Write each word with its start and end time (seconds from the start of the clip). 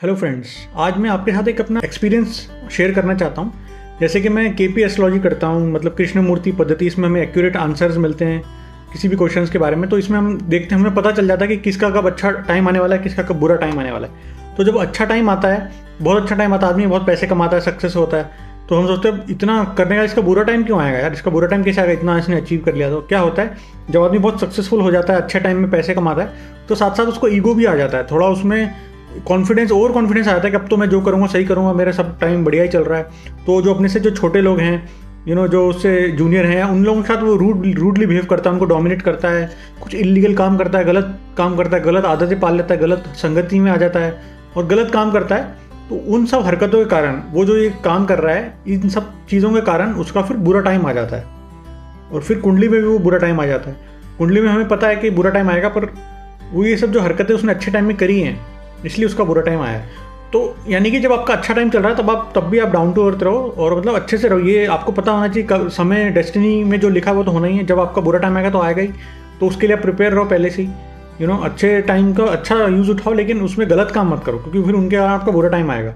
Hello 0.00 0.14
friends 0.14 0.48
आज 0.76 0.96
मैं 0.98 1.10
आपके 1.10 1.32
साथ 1.32 1.46
एक 1.48 1.60
अपना 1.60 1.80
एक्सपीरियंस 1.84 2.38
शेयर 2.72 2.92
करना 2.94 3.14
चाहता 3.14 3.42
हूँ। 3.42 3.98
जैसे 4.00 4.20
कि 4.20 4.28
मैं 4.28 4.54
के 4.56 4.66
पी 4.68 4.82
एस्ट्रोलॉजी 4.82 5.18
करता 5.18 5.46
हूँ 5.46 5.70
मतलब 5.72 5.94
कृष्णमूर्ति 5.94 6.52
पद्धति, 6.52 6.86
इसमें 6.86 7.08
हमें 7.08 7.20
एक्यूरेट 7.22 7.56
आंसर्स 7.56 7.96
मिलते 7.96 8.24
हैं 8.24 8.42
किसी 8.92 9.08
भी 9.08 9.16
क्वेश्चंस 9.16 9.50
के 9.50 9.58
बारे 9.58 9.76
में। 9.76 9.88
तो 9.90 9.98
इसमें 9.98 10.18
हम 10.18 10.38
देखते 10.40 10.74
हैं, 10.74 10.80
हमें 10.82 10.94
पता 10.94 11.10
चल 11.10 11.28
जाता 11.28 11.44
है 11.44 11.48
कि 11.48 11.56
किसका 11.56 11.90
कब 11.90 12.06
अच्छा 12.06 12.30
टाइम 12.30 12.68
आने 12.68 12.78
वाला 12.78 12.96
है, 12.96 13.02
किसका 13.02 13.22
कब 13.22 13.40
बुरा 13.40 13.56
टाइम 13.56 13.78
आने 13.80 13.92
वाला 13.92 14.08
है। 14.08 14.54
तो 14.56 14.64
जब 14.64 14.76
अच्छा 14.78 15.04
टाइम 15.04 15.30
आता 15.30 15.48
है, 15.48 15.70
बहुत 16.02 16.22
अच्छा 16.22 16.36
टाइम 16.36 16.54
आता 16.54 16.66
है, 16.66 16.72
आदमी 16.72 16.86
बहुत 16.86 17.06
पैसे 17.06 17.26
कमाता 17.26 17.56
है 17.56 17.62
सक्सेस 17.62 17.96
होता 17.96 18.16
है 18.16 18.44
तो 18.68 18.76
हम 18.76 18.86
सोचते 18.86 19.08
हैं, 19.08 19.24
इतना 19.30 19.62
करने 19.78 19.96
का 19.96 20.02
इसका 20.02 20.22
बुरा 20.22 20.42
टाइम 20.42 20.64
क्यों 20.64 20.80
आएगा 20.80 20.98
यार? 20.98 21.12
इसका 21.12 21.30
बुरा 21.30 21.48
टाइम 21.48 21.62
कैसे 21.64 21.80
आएगा? 21.80 21.92
इतना 21.92 22.18
इसने 22.18 22.36
अचीव 22.36 22.62
कर 22.64 22.74
लिया। 22.74 22.90
तो 22.90 23.00
क्या 23.00 23.20
होता 23.20 23.42
है, 23.42 23.56
जब 23.90 24.02
आदमी 24.02 24.18
बहुत 24.18 24.40
सक्सेसफुल 24.40 24.80
हो 24.80 24.90
जाता 24.90 25.12
है, 25.12 25.20
अच्छे 25.20 25.40
टाइम 25.40 25.58
में 25.58 25.70
पैसे 25.70 25.94
कमाता 25.94 26.22
है 26.22 26.54
तो 26.68 26.74
साथ 26.74 26.96
साथ 26.96 27.06
उसको 27.06 27.28
ईगो 27.28 27.54
भी 27.54 27.64
आ 27.64 27.74
जाता 27.74 27.98
है। 27.98 28.06
थोड़ा 28.06 28.26
उसमें 28.28 28.74
कॉन्फिडेंस 29.18 29.70
ओवर 29.72 29.92
कॉन्फिडेंस 29.92 30.28
आता 30.28 30.42
है 30.44 30.50
कि 30.50 30.56
अब 30.56 30.66
तो 30.68 30.76
मैं 30.76 30.88
जो 30.88 31.00
करूँगा, 31.00 31.26
सही 31.26 31.44
करूँगा, 31.44 31.72
मेरा 31.72 31.92
सब 31.92 32.18
टाइम 32.20 32.44
बढ़िया 32.44 32.62
ही 32.62 32.68
चल 32.68 32.84
रहा 32.84 32.98
है। 32.98 33.04
तो 33.46 33.60
जो 33.62 33.74
अपने 33.74 33.88
से 33.88 34.00
जो 34.00 34.10
छोटे 34.12 34.40
लोग 34.40 34.60
हैं 34.60 34.88
यू 35.28 35.34
नो 35.34 35.46
जो 35.48 35.66
उससे 35.68 36.08
जूनियर 36.10 36.46
हैं, 36.46 36.62
उन 36.64 36.84
लोगों 36.84 37.02
के 37.02 37.08
साथ 37.08 37.22
वो 37.22 37.34
रूड 37.36 37.66
रूडली 37.78 38.06
बिहेव 38.06 38.24
करता 38.24 38.50
है, 38.50 38.54
उनको 38.54 38.64
डोमिनेट 38.64 39.02
करता 39.02 39.28
है, 39.28 39.50
कुछ 39.82 39.94
इलीगल 39.94 40.34
काम 40.34 40.56
करता 40.56 40.78
है, 40.78 40.84
गलत 40.84 41.18
काम 41.38 41.56
करता 41.56 41.76
है, 41.76 41.82
गलत 41.82 42.04
आदतें 42.04 42.38
पाल 42.40 42.56
लेता 42.56 42.74
है, 42.74 42.80
गलत 42.80 43.04
संगति 43.16 43.58
में 43.58 43.70
आ 43.72 43.76
जाता 43.76 44.00
है 44.00 44.20
और 44.56 44.66
गलत 44.66 44.90
काम 44.92 45.10
करता 45.12 45.34
है 45.34 45.64
तो 45.88 45.96
उन 46.14 46.26
सब 46.26 46.44
हरकतों 46.44 46.78
के 46.78 46.90
कारण, 46.90 47.20
वो 47.32 47.44
जो 47.44 47.56
ये 47.56 47.68
काम 47.84 48.04
कर 48.06 48.18
रहा 48.18 48.34
है, 48.34 48.52
इन 48.68 48.88
सब 48.88 49.12
चीज़ों 49.30 49.52
के 49.52 49.60
कारण 49.62 49.92
उसका 49.94 50.22
फिर 50.22 50.36
बुरा 50.38 50.60
टाइम 50.60 50.86
आ 50.86 50.92
जाता 50.92 51.16
है। 51.16 51.24
और 52.12 52.22
फिर 52.22 52.38
कुंडली 52.38 52.68
में 52.68 52.80
भी 52.80 52.86
वो 52.86 52.98
बुरा 52.98 53.18
टाइम 53.18 53.40
आ 53.40 53.46
जाता 53.46 53.70
है। 53.70 53.76
कुंडली 54.18 54.40
में 54.40 54.48
हमें 54.48 54.68
पता 54.68 54.88
है 54.88 54.96
कि 54.96 55.10
बुरा 55.10 55.30
टाइम 55.30 55.50
आएगा, 55.50 55.68
पर 55.68 55.92
वो 56.52 56.64
ये 56.64 56.76
सब 56.76 56.92
जो 56.92 57.00
हरकतें 57.00 57.34
उसने 57.34 57.52
अच्छे 57.52 57.70
टाइम 57.70 57.84
में 57.84 57.96
करी 57.96 58.20
हैं 58.20 58.38
इसलिए 58.86 59.06
उसका 59.06 59.24
बुरा 59.24 59.42
टाइम 59.42 59.60
आया। 59.60 59.78
है 59.78 60.04
तो 60.32 60.40
यानी 60.68 60.90
कि 60.90 60.98
जब 61.00 61.12
आपका 61.12 61.34
अच्छा 61.34 61.54
टाइम 61.54 61.70
चल 61.70 61.80
रहा 61.80 61.90
है, 61.90 61.96
तब 61.96 62.10
आप 62.10 62.32
तब 62.34 62.44
भी 62.44 62.58
आप 62.58 62.68
डाउन 62.68 62.92
टू 62.92 63.06
अर्थ 63.06 63.22
रहो 63.22 63.54
और 63.58 63.78
मतलब 63.78 63.94
अच्छे 63.94 64.18
से 64.18 64.28
रहो। 64.28 64.38
ये 64.38 64.64
आपको 64.68 64.92
पता 64.92 65.12
होना 65.12 65.28
चाहिए, 65.28 65.46
कब 65.48 65.68
समय 65.68 66.08
डेस्टिनी 66.10 66.62
में 66.64 66.78
जो 66.80 66.88
लिखा 66.88 67.12
वो 67.12 67.22
तो 67.24 67.30
होना 67.30 67.46
ही 67.46 67.56
है। 67.56 67.64
जब 67.66 67.80
आपका 67.80 68.02
बुरा 68.02 68.18
टाइम 68.18 68.36
आएगा 68.36 68.50
तो 68.50 68.60
आएगा 68.60 68.82
ही। 68.82 68.88
तो 69.40 69.46
उसके 69.46 69.66
लिए 69.66 69.76
आप 69.76 69.82
प्रिपेयर 69.82 70.12
रहो 70.12 70.24
पहले 70.24 70.50
से 70.50 70.62
ही। 70.62 70.68
यू 71.20 71.26
नो 71.26 71.36
अच्छे 71.44 71.80
टाइम 71.82 72.12
का 72.14 72.24
अच्छा 72.26 72.56
यूज़ 72.66 72.90
उठाओ, 72.90 73.12
लेकिन 73.14 73.40
उसमें 73.42 73.68
गलत 73.70 73.90
काम 73.90 74.12
मत 74.12 74.22
करो, 74.26 74.38
क्योंकि 74.38 74.62
फिर 74.62 74.74
उनके 74.74 74.96
कारण 74.96 75.10
आपका 75.10 75.32
बुरा 75.32 75.48
टाइम 75.48 75.70
आएगा। 75.70 75.94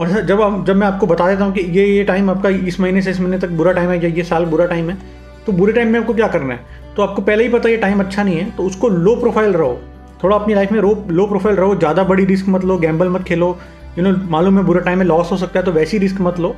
और 0.00 0.08
जब 0.22 0.40
आप 0.42 0.64
जब 0.66 0.76
मैं 0.76 0.86
आपको 0.86 1.06
बता 1.06 1.28
देता 1.28 1.44
हूँ 1.44 1.52
कि 1.54 1.60
ये 1.70 1.86
ये 1.86 2.04
टाइम 2.04 2.30
आपका 2.30 2.48
इस 2.48 2.80
महीने 2.80 3.02
से 3.02 3.10
इस 3.10 3.20
महीने 3.20 3.38
तक 3.38 3.48
बुरा 3.52 3.72
टाइम 3.72 3.90
है, 3.90 4.02
या 4.02 4.08
ये 4.08 4.24
साल 4.24 4.44
बुरा 4.46 4.66
टाइम 4.66 4.90
है 4.90 4.98
तो 5.46 5.52
बुरे 5.52 5.72
टाइम 5.72 5.88
में 5.88 6.00
आपको 6.00 6.14
क्या 6.14 6.28
करना 6.28 6.54
है? 6.54 6.60
तो 6.96 7.02
आपको 7.02 7.22
पहले 7.22 7.44
ही 7.44 7.50
पता 7.50 7.68
है 7.68 7.74
ये 7.74 7.80
टाइम 7.80 8.00
अच्छा 8.00 8.22
नहीं 8.22 8.36
है 8.36 8.50
तो 8.50 8.62
उसको 8.62 8.88
लो 8.88 9.14
प्रोफ़ाइल 9.16 9.52
रहो। 9.52 9.78
थोड़ा 10.22 10.36
अपनी 10.36 10.54
लाइफ 10.54 10.72
में 10.72 10.80
रो 10.80 10.94
लो 11.10 11.26
प्रोफ़ाइल 11.26 11.56
रहो, 11.56 11.74
ज़्यादा 11.76 12.04
बड़ी 12.04 12.24
रिस्क 12.24 12.48
मत 12.48 12.64
लो 12.64 12.78
गैम्बल 12.78 13.08
मत 13.08 13.22
खेलो। 13.22 13.56
यू 13.98 14.04
नो 14.04 14.16
मालूम 14.30 14.58
है 14.58 14.64
बुरा 14.64 14.80
टाइम 14.80 14.98
में 14.98 15.06
लॉस 15.06 15.32
हो 15.32 15.36
सकता 15.36 15.58
है 15.60 15.64
तो 15.64 15.72
वैसी 15.72 15.98
रिस्क 15.98 16.20
मत 16.20 16.38
लो। 16.40 16.54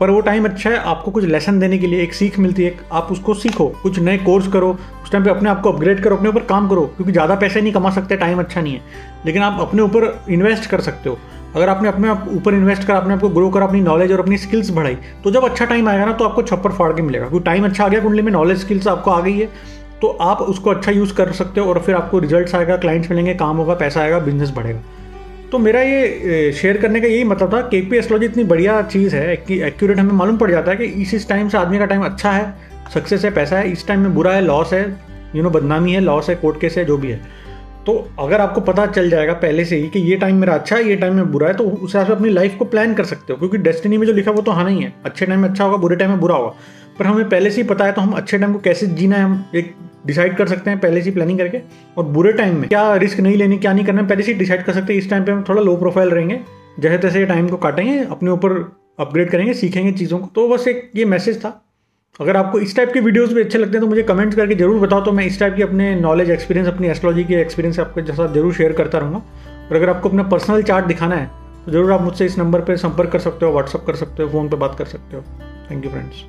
पर 0.00 0.10
वो 0.10 0.20
टाइम 0.20 0.44
अच्छा 0.44 0.70
है, 0.70 0.76
आपको 0.78 1.10
कुछ 1.10 1.24
लेसन 1.24 1.58
देने 1.60 1.78
के 1.78 1.86
लिए 1.86 2.02
एक 2.02 2.12
सीख 2.14 2.38
मिलती 2.38 2.62
है 2.62 2.74
आप 2.92 3.08
उसको 3.12 3.34
सीखो, 3.34 3.66
कुछ 3.82 3.98
नए 3.98 4.18
कोर्स 4.18 4.48
करो, 4.48 4.70
उस 5.04 5.12
टाइम 5.12 5.24
पे 5.24 5.30
अपने 5.30 5.50
आप 5.50 5.60
को 5.60 5.72
अपग्रेड 5.72 6.02
करो, 6.02 6.16
अपने 6.16 6.28
ऊपर 6.28 6.42
काम 6.44 6.68
करो, 6.68 6.82
क्योंकि 6.86 7.12
ज़्यादा 7.12 7.34
पैसे 7.34 7.60
नहीं 7.60 7.72
कमा 7.72 7.90
सकते 7.90 8.16
टाइम 8.16 8.38
अच्छा 8.38 8.60
नहीं 8.60 8.74
है। 8.74 8.80
लेकिन 9.26 9.42
आप 9.42 9.60
अपने 9.60 9.82
ऊपर 9.82 10.24
इन्वेस्ट 10.30 10.70
कर 10.70 10.80
सकते 10.80 11.08
हो। 11.08 11.18
अगर 11.54 11.68
आपने 11.68 11.88
अपने 11.88 12.08
आप 12.08 12.26
ऊपर 12.30 12.54
इन्वेस्ट 12.54 12.84
कर, 12.84 12.94
अपने 12.94 13.14
आपको 13.14 13.28
ग्रो 13.30 13.48
कर, 13.50 13.62
अपनी 13.62 13.80
नॉलेज 13.80 14.12
और 14.12 14.20
अपनी 14.20 14.38
स्किल्स 14.38 14.70
बढ़ाई 14.70 14.96
तो 15.24 15.30
जब 15.30 15.44
अच्छा 15.44 15.64
टाइम 15.64 15.88
आएगा 15.88 16.04
ना 16.04 16.12
तो 16.12 16.24
आपको 16.24 16.42
छप्पर 16.42 16.72
फाड़ 16.72 16.92
के 16.92 17.02
मिलेगा, 17.02 17.28
क्योंकि 17.28 17.44
टाइम 17.44 17.64
अच्छा 17.64 17.84
आ 17.84 17.88
गया 17.88 18.00
कुंडली 18.00 18.22
में 18.22 18.32
नॉलेज 18.32 18.60
स्किल्स 18.60 18.88
आपको 18.88 19.10
आ 19.10 19.20
गई 19.20 19.38
है। 19.38 19.48
तो 20.02 20.08
आप 20.20 20.40
उसको 20.42 20.70
अच्छा 20.70 20.92
यूज़ 20.92 21.14
कर 21.14 21.32
सकते 21.32 21.60
हो 21.60 21.68
और 21.68 21.78
फिर 21.80 21.94
आपको 21.94 22.18
रिजल्ट्स 22.18 22.54
आएगा 22.54 22.76
क्लाइंट्स 22.76 23.10
मिलेंगे, 23.10 23.34
काम 23.34 23.56
होगा, 23.56 23.74
पैसा 23.74 24.00
आएगा 24.00 24.18
बिज़नेस 24.18 24.50
बढ़ेगा। 24.56 24.82
तो 25.52 25.58
मेरा 25.58 25.80
ये 25.80 26.52
शेयर 26.52 26.76
करने 26.76 27.00
का 27.00 27.06
यही 27.06 27.24
मतलब 27.24 27.52
था 27.52 27.60
के 27.62 27.80
पी 27.80 27.96
एस्ट्रोलॉजी 27.96 28.26
इतनी 28.26 28.44
बढ़िया 28.44 28.80
चीज़ 28.84 29.16
है 29.16 29.36
कि 29.38 29.60
एक्यूरेट 29.62 29.98
हमें 29.98 30.12
मालूम 30.12 30.36
पड़ 30.36 30.50
जाता 30.50 30.70
है 30.70 30.76
कि 30.76 30.84
इस 31.02 31.14
इस 31.14 31.28
टाइम 31.28 31.48
से 31.48 31.58
आदमी 31.58 31.78
का 31.78 31.86
टाइम 31.86 32.04
अच्छा 32.04 32.30
है 32.32 32.54
सक्सेस 32.94 33.24
है, 33.24 33.30
पैसा 33.30 33.58
है, 33.58 33.72
इस 33.72 33.86
टाइम 33.88 34.00
में 34.00 34.14
बुरा 34.14 34.32
है 34.32 34.40
लॉस 34.40 34.72
है 34.72 34.84
यू 35.34 35.42
नो 35.42 35.50
बदनामी 35.50 35.92
है 35.92 36.00
लॉस 36.00 36.28
है 36.28 36.34
कोर्ट 36.36 36.60
केस 36.60 36.76
है, 36.78 36.84
जो 36.84 36.96
भी 36.96 37.10
है। 37.10 37.20
तो 37.86 37.92
अगर 38.20 38.40
आपको 38.40 38.60
पता 38.60 38.86
चल 38.86 39.10
जाएगा 39.10 39.32
पहले 39.32 39.64
से 39.64 39.76
ही 39.76 39.88
कि 39.88 39.98
ये 40.00 40.16
टाइम 40.16 40.36
मेरा 40.36 40.54
अच्छा 40.54 40.76
है, 40.76 40.88
ये 40.88 40.96
टाइम 40.96 41.14
में 41.14 41.30
बुरा 41.32 41.48
है 41.48 41.54
तो 41.54 41.64
उस 41.64 41.80
हिसाब 41.82 42.06
से 42.06 42.12
अपनी 42.12 42.28
लाइफ 42.28 42.56
को 42.58 42.64
प्लान 42.64 42.94
कर 42.94 43.04
सकते 43.04 43.32
हो, 43.32 43.38
क्योंकि 43.38 43.58
डेस्टिनी 43.58 43.98
में 43.98 44.06
जो 44.06 44.12
लिखा 44.12 44.30
वो 44.30 44.42
तो 44.42 44.52
हाँ 44.52 44.64
नहीं 44.64 44.82
है। 44.82 44.92
अच्छे 45.04 45.26
टाइम 45.26 45.40
में 45.40 45.48
अच्छा 45.48 45.64
होगा, 45.64 45.76
बुरे 45.76 45.96
टाइम 45.96 46.10
में 46.10 46.20
बुरा 46.20 46.36
होगा। 46.36 46.54
पर 46.98 47.06
हमें 47.06 47.28
पहले 47.28 47.50
से 47.50 47.60
ही 47.60 47.68
पता 47.68 47.84
है 47.84 47.92
तो 47.92 48.00
हम 48.00 48.12
अच्छे 48.12 48.38
टाइम 48.38 48.52
को 48.52 48.58
कैसे 48.60 48.86
जीना 48.88 49.16
है, 49.16 49.22
हम 49.22 49.44
एक 49.54 49.74
डिसाइड 50.06 50.36
कर 50.36 50.48
सकते 50.48 50.70
हैं 50.70 50.78
पहले 50.80 51.02
से 51.02 51.10
प्लानिंग 51.10 51.38
करके। 51.38 51.60
और 51.96 52.04
बुरे 52.06 52.32
टाइम 52.32 52.56
में 52.56 52.68
क्या 52.68 52.94
रिस्क 52.96 53.20
नहीं 53.20 53.36
लेने, 53.36 53.58
क्या 53.58 53.72
नहीं 53.72 53.84
करना, 53.84 54.02
पहले 54.04 54.22
से 54.22 54.34
डिसाइड 54.34 54.64
कर 54.64 54.72
सकते 54.72 54.92
हैं। 54.92 55.00
इस 55.00 55.10
टाइम 55.10 55.24
पे 55.24 55.32
हम 55.32 55.44
थोड़ा 55.48 55.62
लो 55.62 55.76
प्रोफ़ाइल 55.76 56.10
रहेंगे, 56.10 56.40
जैसे 56.80 56.98
तैसे 56.98 57.24
टाइम 57.26 57.48
को 57.48 57.56
काटेंगे, 57.58 57.98
अपने 58.00 58.30
ऊपर 58.30 58.52
अपग्रेड 59.00 59.30
करेंगे, 59.30 59.54
सीखेंगे 59.54 59.92
चीज़ों 59.92 60.18
को। 60.18 60.26
तो 60.34 60.48
बस 60.48 60.68
एक 60.68 60.90
ये 60.96 61.04
मैसेज 61.06 61.44
था। 61.44 61.60
अगर 62.20 62.36
आपको 62.36 62.58
इस 62.60 62.76
टाइप 62.76 62.92
के 62.92 63.00
वीडियोस 63.00 63.32
भी 63.32 63.40
अच्छे 63.40 63.58
लगते 63.58 63.72
हैं 63.72 63.80
तो 63.80 63.86
मुझे 63.86 64.02
कमेंट्स 64.04 64.36
करके 64.36 64.54
ज़रूर 64.54 64.78
बताओ। 64.80 65.04
तो 65.04 65.12
मैं 65.12 65.24
इस 65.26 65.38
टाइप 65.40 65.54
की 65.56 65.62
अपने 65.62 65.94
नॉलेज 65.96 66.30
एक्सपीरियंस 66.30 66.68
अपनी 66.68 66.88
एस्ट्रोलॉजी 66.88 67.24
के 67.24 67.34
एक्सपीरियंस 67.40 67.80
आपके 67.80 68.02
साथ 68.04 68.32
ज़रूर 68.34 68.54
शेयर 68.54 68.72
करता 68.74 68.98
रहूँगा। 68.98 69.18
और 69.68 69.76
अगर 69.76 69.90
आपको 69.90 70.08
अपना 70.08 70.22
पर्सनल 70.24 70.62
चार्ट 70.62 70.86
दिखाना 70.86 71.16
है 71.16 71.26
तो 71.64 71.72
ज़रूर 71.72 71.92
आप 71.92 72.02
मुझसे 72.02 72.26
इस 72.26 72.38
नंबर 72.38 72.60
पर 72.60 72.76
संपर्क 72.78 73.10
कर 73.12 73.18
सकते 73.18 73.46
हो 73.46 73.52
व्हाट्सअप 73.52 73.84
कर 73.86 73.96
सकते 73.96 74.22
हो 74.22 74.28
फ़ोन 74.28 74.48
पर 74.48 74.56
बात 74.56 74.78
कर 74.78 74.84
सकते 74.86 75.16
हो। 75.16 75.22
Thank 75.70 75.84
you 75.84 75.90
friends 75.90 76.24